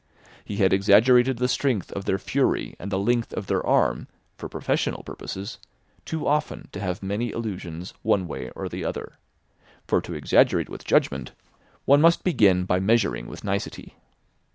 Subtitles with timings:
[0.43, 4.49] He had exaggerated the strength of their fury and the length of their arm (for
[4.49, 5.59] professional purposes)
[6.05, 9.19] too often to have many illusions one way or the other.
[9.85, 11.33] For to exaggerate with judgment
[11.85, 13.93] one must begin by measuring with nicety.